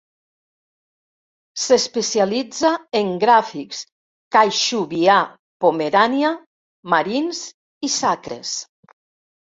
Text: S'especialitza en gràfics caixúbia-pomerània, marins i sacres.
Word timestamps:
S'especialitza 1.63 2.71
en 3.01 3.13
gràfics 3.25 3.83
caixúbia-pomerània, 4.39 6.35
marins 6.97 7.47
i 7.91 7.97
sacres. 8.03 8.61